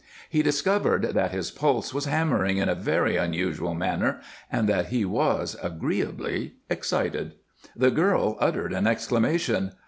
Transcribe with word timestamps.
He 0.31 0.41
discovered 0.41 1.03
that 1.13 1.29
his 1.29 1.51
pulse 1.51 1.93
was 1.93 2.05
hammering 2.05 2.57
in 2.57 2.67
a 2.67 2.73
very 2.73 3.17
unusual 3.17 3.75
manner 3.75 4.19
and 4.51 4.67
that 4.67 4.87
he 4.87 5.05
was 5.05 5.55
agreeably 5.61 6.55
excited. 6.71 7.35
The 7.75 7.91
girl 7.91 8.35
uttered 8.39 8.73
an 8.73 8.87
exclamation. 8.87 9.73